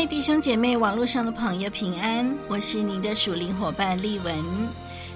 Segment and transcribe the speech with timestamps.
[0.00, 0.06] 露》。
[0.06, 4.34] 主内弟兄姐妹，网络上的朋友平安，我是您的属灵伙伴丽文。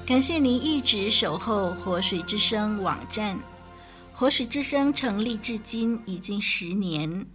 [0.04, 3.38] 感谢您一直守候活水之声网站。
[4.12, 7.26] 活水之声成立至今已经十年，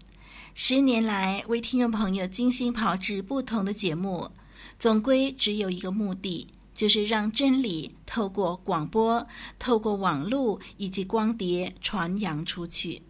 [0.53, 4.29] 十年来为听众朋友精心炮制不同的节目，
[4.77, 13.01] 总归只有一个目的，就是让真理透过广播、透过网络以及光碟传扬出去。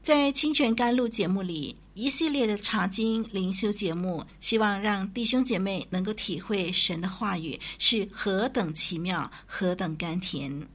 [0.00, 1.76] 在清泉甘露节目里。
[1.94, 10.66] 一系列的查经灵修节目，希望让弟兄姐妹能够体会神的话语是何等奇妙、何等甘甜。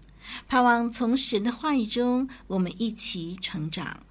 [0.48, 4.04] 盼望从神的话语中，我们一起成长。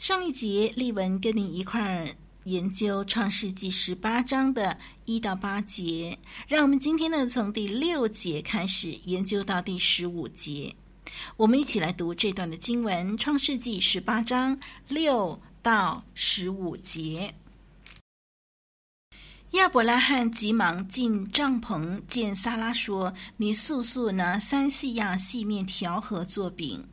[0.00, 2.08] 上一节丽文跟你一块儿
[2.42, 6.18] 研究创世纪十八章的一到八节，
[6.48, 10.74] 让我们今天呢从第六节开始研究到第十五节。
[11.36, 15.40] 我们一起来读这段的经文：创世纪十八章六。
[15.62, 17.34] 到十五节，
[19.52, 26.86] 亚伯拉罕急忙进帐篷，见撒拉说：“你速速拿三细亚细面条和做饼。”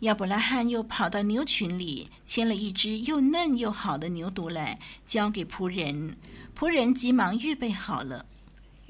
[0.00, 6.16] 亚伯拉罕又跑到牛群里，牵了一只又嫩又好的牛犊来，交给仆人。
[6.58, 8.26] 仆人急忙预备好了。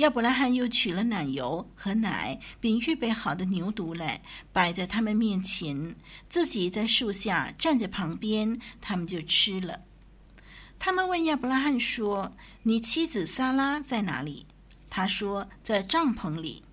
[0.03, 4.21] 亚伯拉罕又取了奶油和奶，并预备好的牛犊来
[4.53, 5.95] 摆在他们面前，
[6.29, 9.83] 自己在树下站在旁边，他们就吃了。
[10.81, 12.33] 他们问亚伯拉罕说
[12.65, 14.45] ：“你妻子撒拉在哪里？”
[14.91, 16.65] 他说：“在帐篷里。”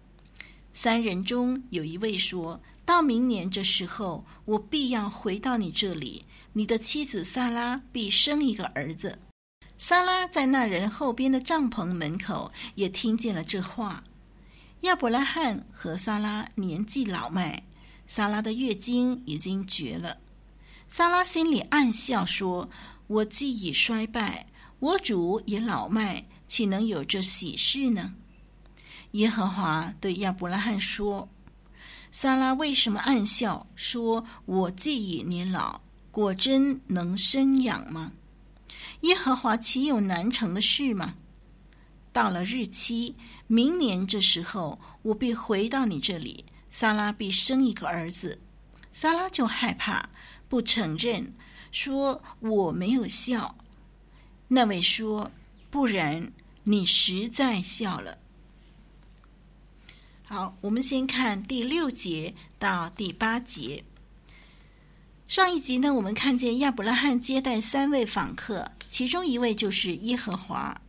[0.73, 9.19] 三人中有一位说：“到明年这时候，我必要回到你这里，你的妻子撒拉必生一个儿子。”
[9.81, 14.03] 萨拉在那人后边的帐篷门口也听见了这话。
[14.81, 17.63] 亚伯拉罕和萨拉年纪老迈，
[18.05, 20.17] 萨拉的月经已经绝了。
[20.89, 22.69] 萨拉心里暗笑说
[23.07, 24.47] ：“我既已衰败，
[24.79, 28.15] 我主也老迈，岂能有这喜事呢？”
[29.11, 31.29] 耶和华对亚伯拉罕说
[32.11, 35.79] ：“萨拉为什么暗笑，说我既已年老，
[36.11, 38.11] 果真能生养吗？”
[39.01, 41.15] 耶和华岂有难成的事吗？
[42.11, 43.15] 到了日期，
[43.47, 48.39] 明年这时候，我必回到你这里，撒拉必生一个儿子。
[48.91, 50.09] 撒拉就害怕，
[50.47, 51.33] 不承认，
[51.71, 53.55] 说我没有笑。
[54.49, 55.31] 那位说：
[55.69, 58.17] 不然，你实在笑了。
[60.23, 63.83] 好，我们先看第六节到第八节。
[65.29, 70.81] 上一集呢，我们看见亚伯拉罕接待三位访客，其中一位就是耶和华。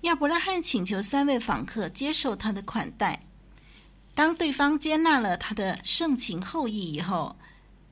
[0.00, 3.26] 亚伯拉罕请求三位访客接受他的款待。
[4.14, 7.36] 当对方接纳了他的盛情厚意以后，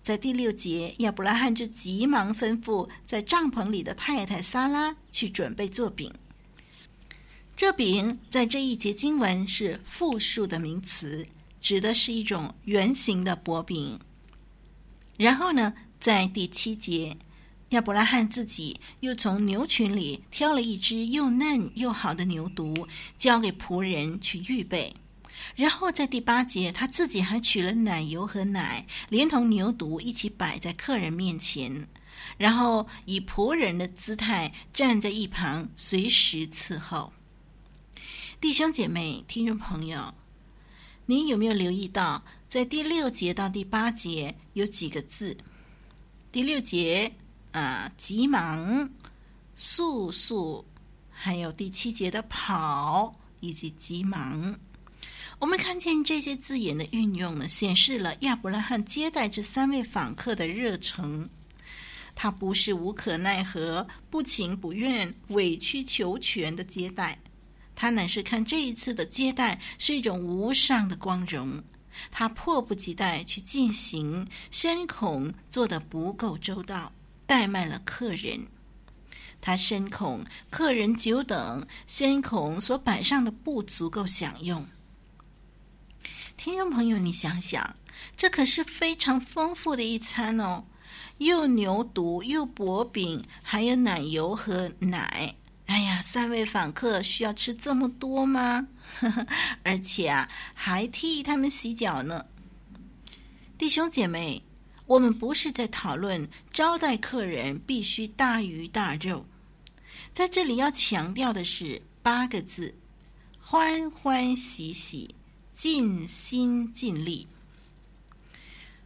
[0.03, 6.11] 在第六节，亚伯拉罕就急忙吩咐在帐篷里的太太撒拉去准备做饼。
[7.55, 11.27] 这饼在这一节经文是复数的名词，
[11.61, 14.01] 指的是一种圆形的薄饼。
[15.19, 17.17] 然后呢，在第七节，
[17.69, 24.97] 亚伯拉罕自己又从牛群里挑了一只又嫩又好的牛犊，交给仆人去预备。
[25.55, 31.87] 然后在第八节，他自己还取了奶油和奶，连同牛犊一起摆在客人面前，
[32.37, 37.13] 然后以仆人的姿态站在一旁，随时伺候。
[38.41, 40.15] 弟兄姐妹、听众朋友，
[41.07, 42.25] 您有没有留意到？
[42.49, 45.39] 在第六节到第八节有几个字？
[46.33, 47.13] 第六节
[47.51, 48.89] 啊，急忙、
[49.55, 50.65] 速速，
[51.11, 54.59] 还有第七节的跑以及急忙。
[55.39, 61.29] 我们看见这些字眼的运用呢，显示了亚伯拉罕接待这三位访客的热诚。
[62.15, 67.19] 他不是无可奈何、不情不愿、委曲求全的接待，
[67.75, 71.63] 他乃是看这一次的接待是一种无上的光荣。
[72.11, 76.93] 他迫不及待去进行，深恐做得不够周到，
[77.27, 78.47] 怠慢了客人。
[79.41, 84.67] 他深恐客人久等，深恐所摆上的不足够享用。
[86.37, 87.77] 听众朋友，你想想，
[88.17, 90.65] 这可是非常丰富的一餐哦。
[91.19, 95.35] 又牛犊，又薄饼，还有奶油和奶。
[95.73, 98.69] 哎呀，三位访客需要吃这么多吗？
[99.65, 102.27] 而且啊，还替他们洗脚呢。
[103.57, 104.43] 弟兄姐妹，
[104.85, 109.25] 我们不是在讨论招待客人必须大鱼大肉，
[110.13, 112.75] 在这里要强调的是八个字：
[113.41, 115.15] 欢欢喜喜，
[115.55, 117.27] 尽心尽力。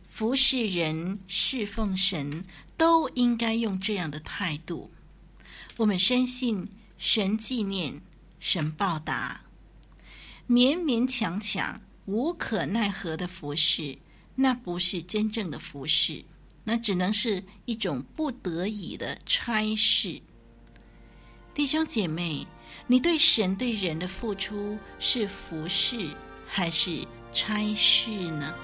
[0.08, 2.44] 服侍人、侍奉神，
[2.76, 4.92] 都应该用这样的态度。
[5.78, 8.00] 我们深信神纪念，
[8.40, 9.42] 神报答。
[10.48, 13.98] 勉勉强强、无可奈何的服侍，
[14.36, 16.24] 那不是真正的服侍，
[16.64, 20.22] 那只能是一种不得已的差事。
[21.52, 22.46] 弟兄姐妹，
[22.86, 26.08] 你对神对人的付出是服侍
[26.46, 28.54] 还是差事呢？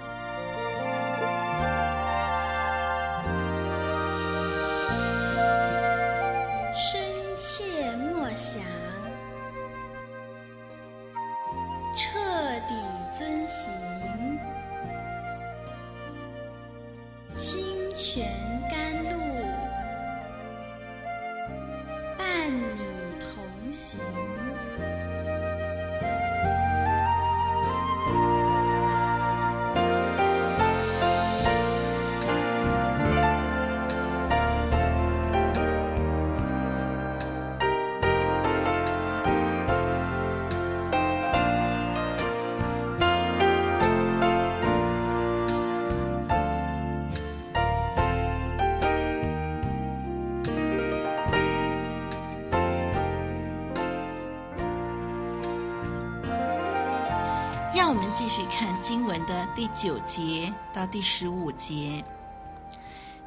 [58.25, 62.05] 继续看经文的第九节到第十五节。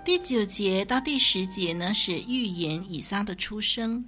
[0.06, 4.08] 第九节到第十节呢，是预言以撒的出生。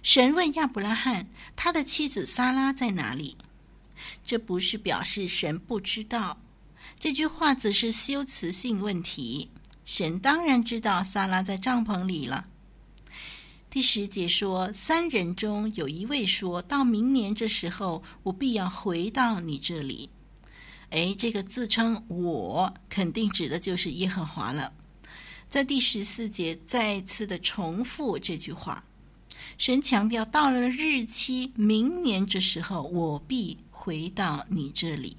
[0.00, 1.26] 神问亚伯拉罕，
[1.56, 3.36] 他的妻子撒拉在哪里？
[4.24, 6.38] 这不是表示神不知道，
[7.00, 9.50] 这句话只是修辞性问题。
[9.84, 12.46] 神当然知道撒拉在帐篷里了。
[13.72, 20.10] 第十节说，三人中有一位说，到明年这时候，我必要回到你这里。
[20.90, 24.74] 哎，这个自称我，肯定指的就是耶和华了。
[25.48, 28.84] 在第十四节再次的重复这句话，
[29.56, 35.16] 神强调到了日期，明年这时候，我必回到你这里。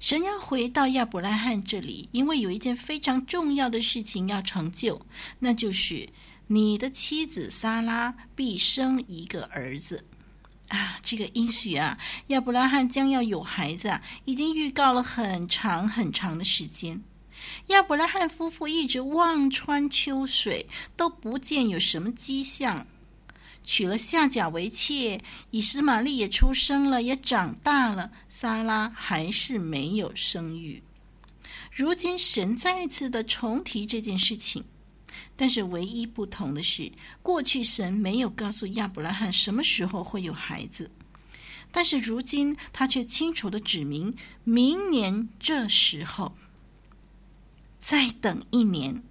[0.00, 5.02] 神要回到亚伯拉罕这里，因为有一件非常重要的事情要成就，
[5.40, 6.08] 那就是。
[6.46, 10.04] 你的妻子撒拉必生一个儿子，
[10.68, 17.02] 啊，这个应许啊，亚伯拉罕将要有孩子啊，已经预告了很长很长的时间。
[17.68, 22.86] 亚伯拉罕夫妇一直望穿秋水，都不见有什么迹象。
[23.62, 30.82] 娶了夏甲为妾，以实玛利也出生了，也长大了，撒拉还是没有生育。
[31.72, 34.62] 如今神再次的重提这件事情。
[35.36, 36.92] 但是唯一不同的是，
[37.22, 40.90] 过去神没有告诉亚伯拉罕什么时候会有孩子，
[41.72, 46.34] 但是如今他却清楚地指明，明年这时候，
[47.80, 49.02] 再等一年，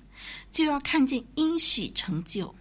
[0.51, 2.53] 就要看见应许成就；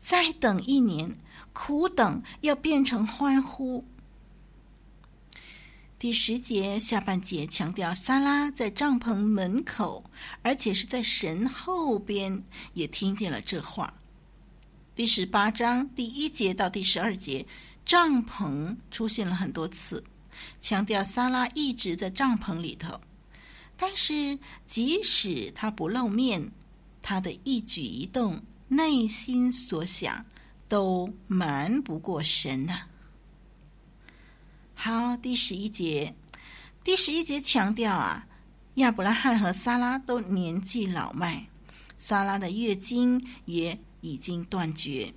[0.00, 1.18] 再等一年，
[1.52, 3.84] 苦等要变成欢呼。
[6.00, 10.02] 第十节下半节强调，撒拉在帐篷门口，
[10.40, 12.42] 而且是在神后边，
[12.72, 13.92] 也听见了这话。
[14.94, 17.46] 第十八章第一节到第十二节，
[17.84, 20.02] 帐篷出现了很多次，
[20.58, 22.98] 强调撒拉一直在帐篷里头。
[23.76, 26.50] 但是即使他不露面，
[27.02, 30.24] 他的一举一动、内心所想，
[30.66, 32.86] 都瞒不过神呐、
[34.82, 36.14] 好，第十一节，
[36.82, 38.26] 第十一节强调啊，
[38.76, 41.46] 亚伯拉罕和撒拉都年纪老迈，
[41.98, 45.12] 撒拉的月经也已经断绝。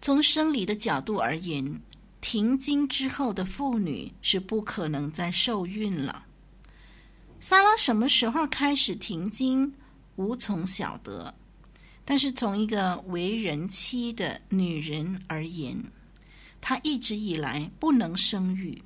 [0.00, 1.82] 从生理的角度而言，
[2.20, 6.26] 停经之后的妇女是不可能再受孕了。
[7.40, 9.74] 撒拉什么时候开始停经，
[10.14, 11.34] 无从晓得。
[12.04, 15.76] 但是从一个为人妻的女人而言，
[16.62, 18.82] 他一直以来不能生育，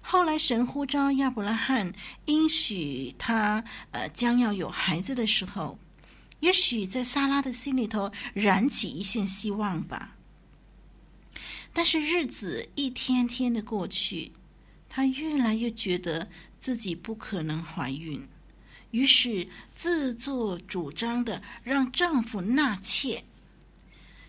[0.00, 1.92] 后来神呼召亚伯拉罕，
[2.24, 5.78] 应许他呃将要有孩子的时候，
[6.40, 10.16] 也许在撒拉的心里头燃起一线希望吧。
[11.72, 14.32] 但是日子一天天的过去，
[14.88, 18.26] 他越来越觉得自己不可能怀孕，
[18.90, 23.22] 于是自作主张的让丈夫纳妾。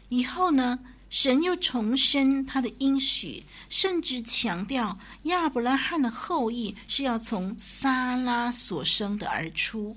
[0.09, 0.79] 以后呢，
[1.11, 9.95] 神又重申他的应许，甚至强调亚伯拉罕的后裔是要从撒拉所生的而出。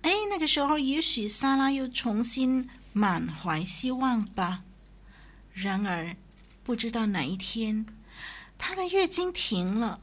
[0.00, 4.64] 哎，那个时候也许撒拉又重新满怀希望吧。
[5.52, 6.16] 然而，
[6.64, 7.84] 不知道哪一天，
[8.56, 10.00] 她的月经停了，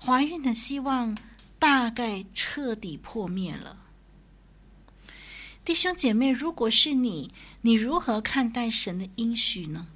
[0.00, 1.16] 怀孕的希望
[1.58, 3.78] 大概彻底破灭了。
[5.62, 7.32] 弟兄姐妹，如果是你，
[7.66, 9.86] 你如何看待神的应许呢？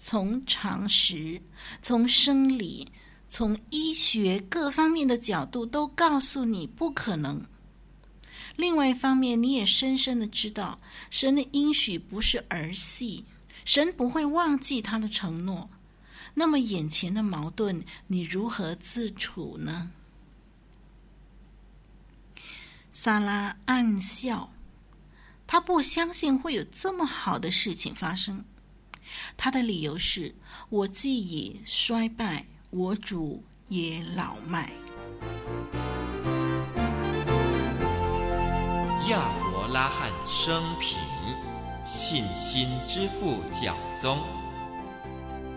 [0.00, 1.42] 从常识、
[1.82, 2.86] 从生理、
[3.28, 7.44] 从医学各方面的角度都告诉你不可能。
[8.54, 10.78] 另外一方面，你也深深的知道，
[11.10, 13.24] 神的应许不是儿戏，
[13.64, 15.68] 神不会忘记他的承诺。
[16.34, 19.90] 那么眼前的矛盾，你如何自处呢？
[22.92, 24.52] 萨拉暗笑，
[25.52, 28.42] 他不相信会有这么好的事情发生。
[29.36, 30.34] 他的理由是
[30.70, 34.62] ：“我既已衰败，我主也老迈。”
[39.10, 40.98] 亚伯拉罕生平，
[41.84, 44.20] 信心之父教宗，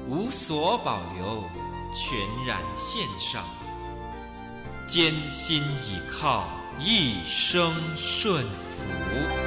[0.09, 1.41] 无所保留，
[1.93, 3.45] 全然献上，
[4.89, 6.49] 坚心倚靠。
[6.81, 9.44] 一生顺服。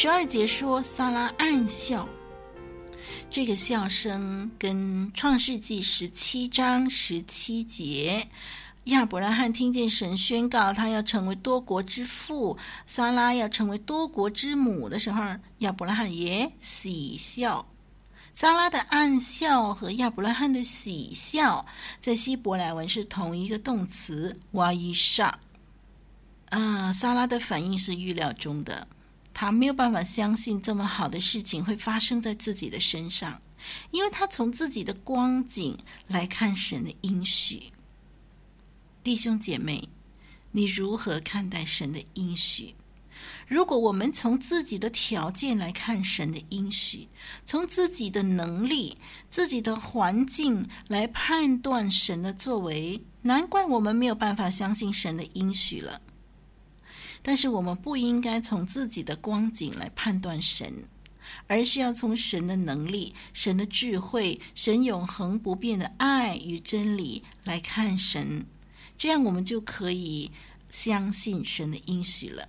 [0.00, 2.08] 十二节说，萨拉暗笑，
[3.28, 8.24] 这个笑声跟创世纪十七章十七节。
[8.84, 15.20] 亚伯拉罕听见神宣告他要成为多国之父，撒拉要成为多国之母的时候，
[15.58, 17.66] 亚伯拉罕也喜笑。
[18.32, 21.66] 撒拉的暗笑和亚伯拉罕的喜笑，
[21.98, 25.36] 在希伯来文是同一个动词“哇伊莎”。
[26.50, 28.86] 啊，撒拉的反应是预料中的，
[29.40, 33.40] 他没有办法相信这么好的事情会发生在自己的身上，
[33.92, 35.78] 因为他从自己的光景
[36.08, 37.72] 来看神的应许。
[39.00, 39.88] 弟兄姐妹，
[40.50, 42.74] 你如何看待神的应许？
[43.46, 47.06] 如果我们从自己的条件来看神的应许，
[47.44, 56.00] 从自己的能力、自己的环境来判断神的作为，难怪我们没有办法相信神的应许了。
[57.22, 60.84] 但是我们不应该从自己的光景来判断神，
[61.46, 68.46] 而是要从神的能力、神的智慧、神永恒不变的爱与真理来看神。
[68.96, 70.30] 这样，我们就可以
[70.70, 72.48] 相信神的应许了。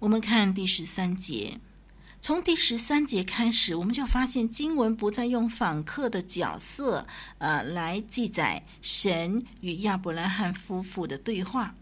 [0.00, 1.60] 我们看第十三节，
[2.20, 7.06] 从第十三节开始，我们就发现经文不再用访客的角色，
[7.38, 11.74] 呃，来记载神与亚伯拉罕夫妇的对话，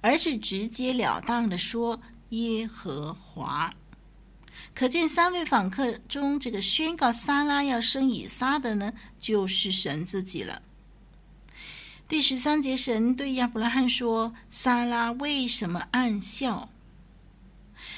[0.00, 3.74] 而是直截了当的说耶和华。
[4.74, 10.62] 可见三位访客中，这个宣告撒拉要生以撒的呢，就是神自己了。
[12.08, 16.68] 第十三节，神对亚伯拉罕说：“撒拉为什么暗笑？”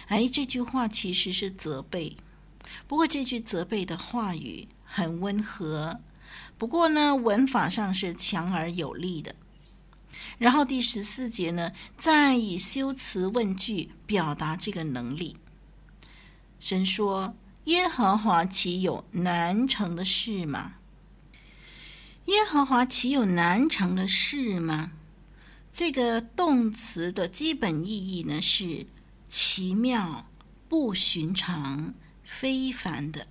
[0.07, 2.17] 哎，这句话其实是责备。
[2.87, 6.01] 不过这句责备的话语很温和，
[6.59, 9.35] 不过呢，文法上是强而有力的。
[10.39, 15.37] 然后第十四节呢，再以修辞问句表达这个能力。
[16.59, 20.75] 神说：“耶和华岂有难成的事吗？”
[22.27, 24.93] 耶和华岂有难成的事吗？
[25.73, 28.87] 这个动词的基本意义呢，是
[29.29, 30.27] 奇妙、
[30.69, 31.93] 不寻常、
[32.23, 33.27] 非凡的。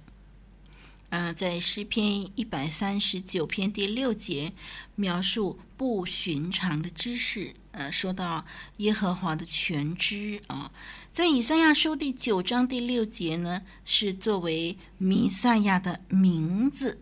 [1.14, 4.52] 呃，在诗篇一百三十九篇第六节
[4.96, 7.54] 描述不寻常的知识。
[7.70, 8.44] 呃，说到
[8.78, 10.72] 耶和华的全知啊、
[11.12, 17.00] 在以赛亚书第九章第六节呢，是作为弥赛亚的名字。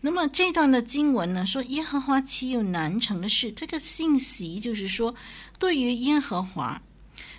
[0.00, 3.52] 那么这段的经文呢，说耶和华岂有难成的事？
[3.52, 5.14] 这个信息就是说，
[5.58, 6.80] 对于耶和华，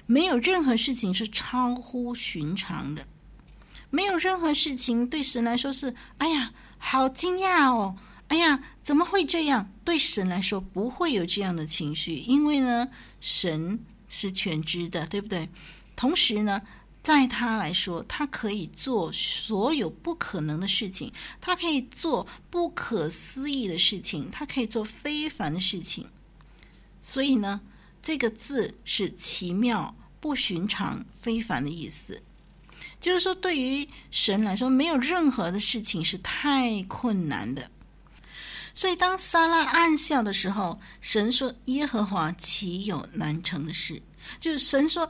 [0.05, 3.07] 没有任何事情是超乎寻常的，
[3.91, 7.95] 没有任何事情对神来说是，哎呀，好惊讶哦，
[8.29, 9.71] 哎呀，怎么会这样？
[9.85, 12.87] 对神来说不会有这样的情绪，因为呢，
[13.19, 15.49] 神是全知的，对不对？
[15.95, 16.61] 同时呢，
[17.03, 26.07] 在他来说，他可以做所有不可能的事情，他可以做不可思议的事情，他可以做非凡的事情。
[27.01, 27.59] 所以呢，
[28.01, 32.23] 这个字是奇妙、不寻常、非凡的意思。
[33.01, 37.69] 就是说，对于神来说，没有任何的事情是太困难的。
[38.73, 44.01] 所以，当撒拉暗笑的时候，神说：“耶和华岂有难成的事？”
[44.39, 45.09] 就是神说。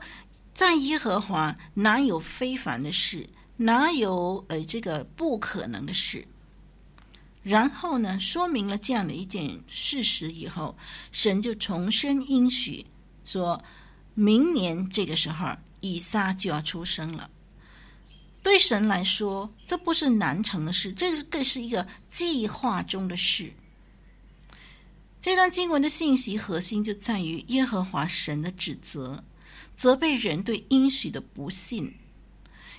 [0.53, 6.27] 在耶和华哪有非凡的事，哪有呃这个不可能的事？
[7.41, 10.77] 然后呢，说明了这样的一件事实以后，
[11.13, 12.85] 神就重申应许，
[13.23, 13.59] 说
[14.13, 15.47] 明年这个时候
[15.79, 17.30] 以撒就要出生了。
[18.43, 23.53] 对神来说，这不是难成的事，这是更是一个计划中的事。
[25.19, 29.23] 这段经文的信息核心就在于耶和华神的指责。
[29.73, 31.95] 责备人对应许的不信，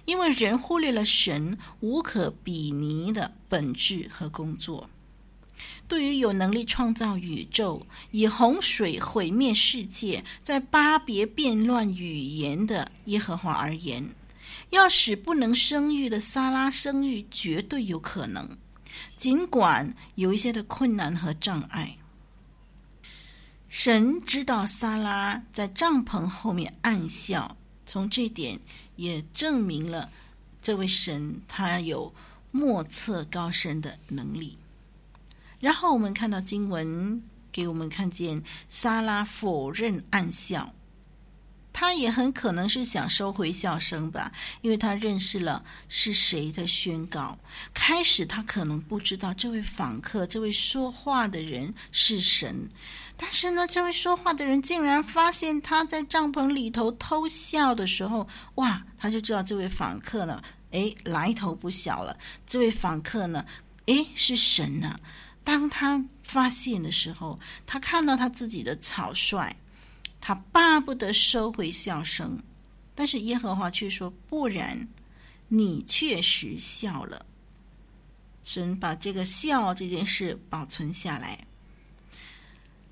[0.05, 4.89] 因为人忽略了神无可比拟的本质和工作。
[5.89, 14.15] 对于有能力创造宇宙、以洪水毁灭世界、在巴别变乱语言的耶和华而言，
[14.73, 18.57] 要使不能生育的撒拉生育，绝对有可能，
[19.15, 21.99] 尽管有一些的困难和障碍。
[23.69, 28.59] 神知道撒拉在帐篷后面暗笑，从这点
[28.97, 30.11] 也证明了
[30.63, 32.15] 这位神他有
[32.51, 34.57] 莫测高深的能力。
[35.61, 40.75] 然后我们看到经文给我们看见撒拉否认暗笑。
[41.73, 47.39] 他也很可能是想收回笑声吧，因为他认识了是谁在宣告。
[47.73, 52.69] 开始他可能不知道这位访客、这位说话的人是神，
[53.17, 62.17] 但是呢，这位说话的人竟然发现他在帐篷里头偷笑的时候，哇，他就知道这位访客呢，诶，来头不小了。
[62.47, 63.45] 这位访客呢，
[63.87, 65.01] 诶，是神呢。
[65.43, 69.57] 当他发现的时候，他看到他自己的草率。
[70.25, 72.41] 他巴不得收回笑声，
[72.95, 74.87] 但是耶和华却说：“不然，
[75.49, 77.27] 你确实笑了。”
[78.45, 81.45] 神把这个笑这件事保存下来。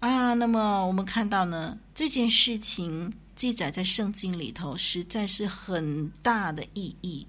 [0.01, 7.29] 啊，那么我们看到呢，这件事情记载在圣经里头，实在是很大的意义。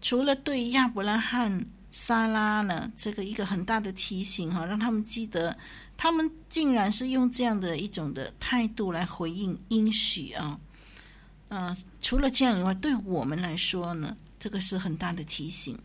[0.00, 5.56] 除了对亚伯拉罕、撒拉呢，这个一个很大的提醒哈，让他们记得。
[6.02, 10.58] 他们竟然是用这样的一种的态度来回应应许啊！
[11.46, 15.78] 呃，除了这样以外，对我们来说呢，这个是很大的提醒。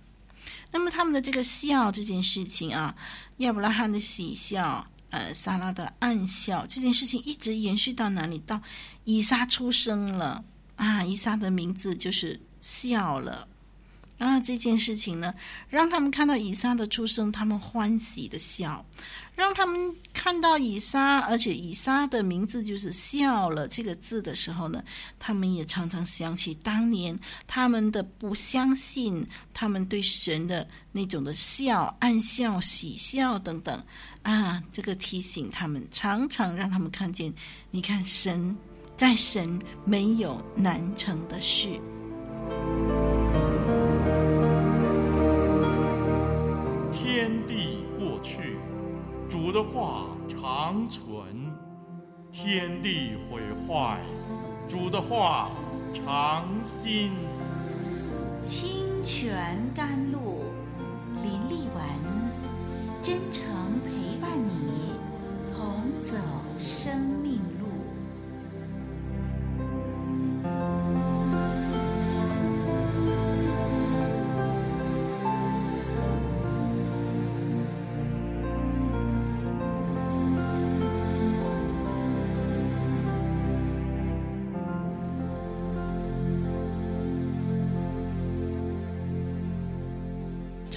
[0.71, 2.95] 那么他们的这个笑这件事情啊，
[3.37, 8.39] 亚伯拉罕的喜笑，呃，撒拉的暗笑，这件事情一直延续到哪里？
[8.39, 8.59] 到
[9.03, 10.43] 以撒出生了
[10.77, 11.05] 啊！
[11.05, 13.47] 以撒的名字就是笑了。
[14.17, 15.33] 啊，这件事情呢，
[15.69, 18.83] 让他们看到以撒的出生，他们欢喜的笑；
[19.35, 24.83] 让他们看到以撒，而且以撒的名字就是“笑了”这个字的时候呢，
[25.19, 33.83] 他们也常常想起当年他们的不相信，他们对神的那种的笑、暗笑、喜笑等等。
[34.23, 37.31] 啊，这个提醒他们，常常让他们看见，
[37.69, 38.57] 你看神，
[38.97, 41.79] 在神没有难成的事。
[49.47, 51.23] 主的话长存，
[52.33, 53.97] 天地毁坏；
[54.67, 55.49] 主的话
[55.93, 57.11] 长新，
[58.41, 60.43] 清泉甘露，
[61.23, 61.81] 林立文，
[63.01, 63.45] 真诚
[63.85, 64.91] 陪伴你，
[65.55, 66.17] 同走
[66.59, 67.26] 生命。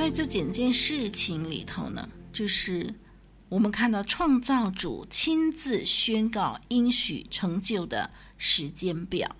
[0.00, 2.94] 在这整件事情里头呢，就是
[3.50, 9.36] 我们看到创造主亲自宣告应许成就的时间表。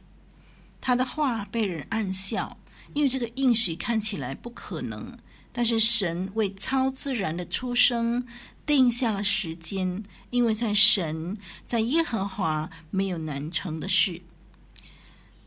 [0.79, 2.59] 他的话被人暗笑，
[2.93, 5.17] 因为这个应许看起来不可能。
[5.51, 8.27] 但是神为超自然的出生
[8.67, 14.21] 定下了时间，因为在神，在耶和华没有难成的事。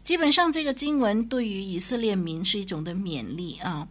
[0.02, 3.88] 基本上，这个经文对于以色列民是一种的勉励啊，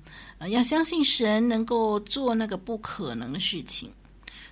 [0.48, 3.92] 要相信神能够做那个不可能的事情。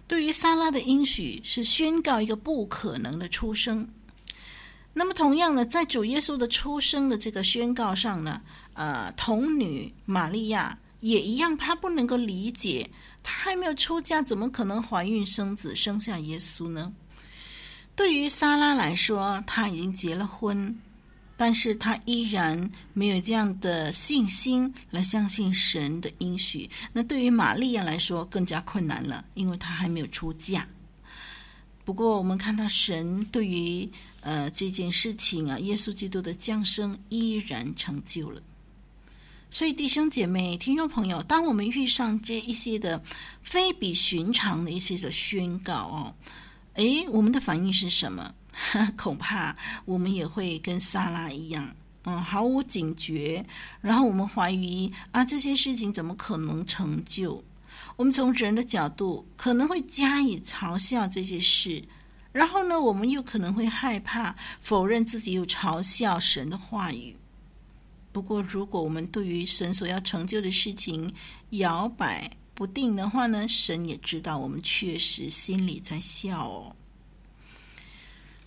[0.06, 3.88] 对于撒拉的应许，是宣告一个不可能的出生。
[4.92, 8.42] 那么，同样呢，在主耶稣的出生的这个宣告上呢，
[8.74, 12.90] 呃，童女玛利亚也一样，她不能够理解，
[13.22, 16.92] 她还没有出嫁，怎么可能怀孕生子，生下耶稣呢？
[17.94, 20.76] 对于撒拉来说，她已经结了婚，
[21.42, 26.68] 但是他依然没有这样的信心来相信神的应许。
[26.92, 30.68] 那对于玛利亚来说，更加困难了，因为她还没有出嫁。
[31.82, 33.88] 不过，我们看到神对于
[34.20, 38.42] 呃这件事情啊，耶稣基督的降生依然成就了。
[39.50, 43.02] 所以，弟兄姐妹、听众朋友，当我们遇上这一些的
[43.42, 46.14] 非比寻常的一些的宣告哦，
[46.74, 48.34] 诶，我们的反应是什么？
[48.96, 53.44] 恐怕我们也会跟撒拉一样，嗯，毫无警觉，
[53.80, 57.42] 然后我们怀疑啊，这些事情怎么可能成就？
[57.96, 61.82] 我们从人的角度可能会加以嘲笑这些事，
[62.32, 67.16] 然后呢，我们又可能会害怕否认自己有嘲笑神的话语。
[68.12, 71.12] 不过，如果我们对于神所要成就的事情
[71.50, 76.74] 摇摆不定的话呢，神也知道我们确实心里在笑哦。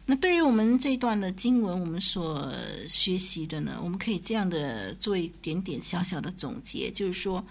[0.05, 2.51] 那对于我们这段的经文，我们所
[2.87, 7.45] 学习的呢，我们可以这样的做一点点小小的总结，就是说。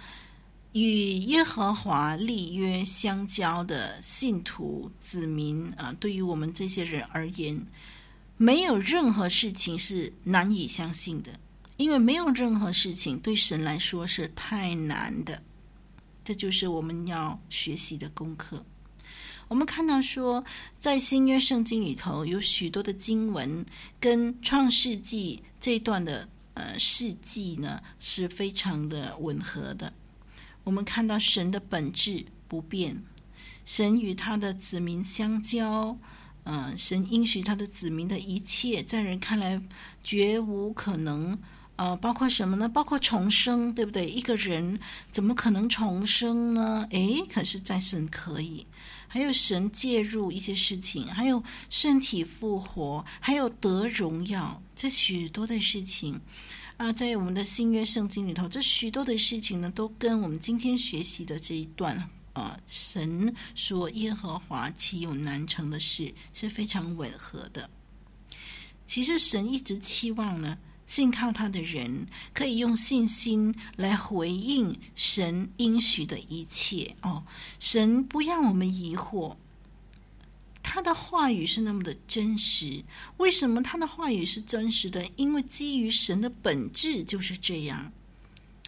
[0.75, 7.63] 与耶和华立约相交的信徒子民啊，对于我们这些人而言，
[8.39, 11.31] 没有任何事情是难以相信的，
[11.77, 15.43] 因为没有任何事情对神来说是太难的。
[16.25, 18.65] 这就是我们要学习的功课。
[19.49, 20.45] 我们看到说，
[20.77, 23.65] 在新约圣经里头有许多的经文
[24.01, 29.93] 跟创世纪这段的呃事迹呢，是非常的吻合的。
[30.65, 33.03] 我们看到神的本质不变，
[33.65, 35.99] 神与他的子民相交，
[36.45, 39.61] 嗯、呃，神应许他的子民的一切，在人看来
[40.03, 41.39] 绝无可能，
[41.77, 42.69] 呃，包括什么呢？
[42.69, 44.09] 包括重生，对不对？
[44.09, 44.79] 一个人
[45.11, 46.87] 怎么可能重生呢？
[46.91, 48.67] 诶，可是再生可以，
[49.09, 56.21] 还有神介入一些事情，还有身体复活，还有得荣耀，这许多的事情。
[56.77, 67.71] 啊，在我们的新约圣经里头，这许多的事情呢，都跟我们今天学习的这一段啊，神说耶和华岂有难成的事，是非常吻合的。
[68.85, 70.59] 其实神一直期望呢，
[70.93, 77.25] 信靠他的人可以用信心来回应神应许的一切哦，
[77.59, 79.35] 神不让我们疑惑。
[80.63, 82.85] 他的话语是那么的真实，
[83.17, 85.03] 为什么他的话语是真实的？
[85.17, 87.91] 因为基于神的本质就是这样，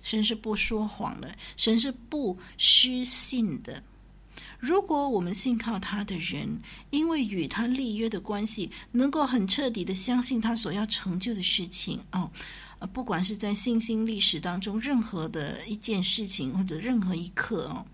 [0.02, 3.82] 神是不说谎的，神是不失信的。
[4.64, 12.30] 如果我们信靠他的人，因为与他立约的关系，能够很彻底的相信他所要成就的事情哦，
[12.90, 17.84] 不管是在信心历史当中任何的一件事情或者任何一刻哦，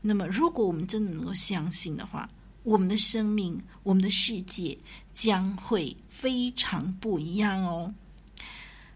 [0.00, 2.30] 那么如果我们真的能够相信的话，
[2.62, 4.78] 我们的生命，我们的世界
[5.12, 7.92] 将会非常不一样哦，